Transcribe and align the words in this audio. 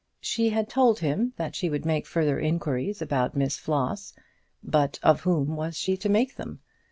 She 0.19 0.49
had 0.49 0.67
told 0.67 0.97
him 0.97 1.33
that 1.37 1.55
she 1.55 1.69
would 1.69 1.85
make 1.85 2.07
further 2.07 2.39
inquiries 2.39 3.03
about 3.03 3.35
Miss 3.37 3.57
Floss, 3.59 4.13
but 4.63 4.97
of 5.03 5.21
whom 5.21 5.55
was 5.55 5.77
she 5.77 5.95
to 5.97 6.09
make 6.09 6.37
them? 6.37 6.59